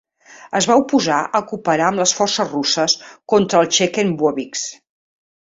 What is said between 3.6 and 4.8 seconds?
els Chechen Boeviks.